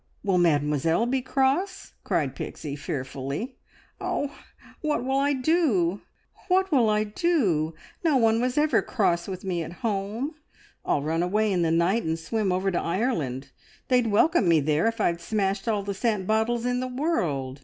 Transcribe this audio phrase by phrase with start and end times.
[0.23, 3.59] Will Mademoiselle be cross?" cried Pixie fearfully.
[3.99, 4.35] "Oh,
[4.81, 6.01] what will I do?
[6.47, 7.75] What will I do?
[8.03, 10.33] No one was ever cross with me at home.
[10.83, 13.51] I'll run away in the night and swim over to Ireland.
[13.89, 17.59] They'd welcome me there if I'd smashed all the scent bottles in the world.